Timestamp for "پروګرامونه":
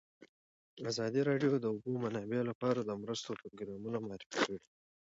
3.39-3.97